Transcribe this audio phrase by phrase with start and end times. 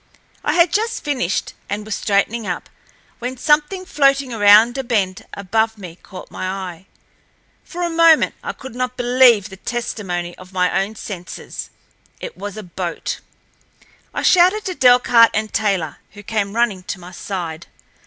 [0.43, 2.69] I had just finished, and was straightening up,
[3.19, 6.87] when something floating around a bend above me caught my eye.
[7.63, 11.69] For a moment I could not believe the testimony of my own senses.
[12.19, 13.19] It was a boat.
[14.11, 17.67] I shouted to Delcarte and Taylor, who came running to my side.